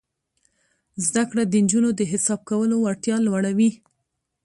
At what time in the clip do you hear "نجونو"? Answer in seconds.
1.63-1.89